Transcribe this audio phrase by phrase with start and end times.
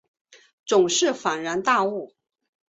[0.65, 2.15] 总是恍然大悟